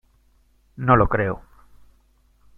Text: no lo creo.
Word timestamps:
no 0.77 0.95
lo 0.95 1.07
creo. 1.09 1.43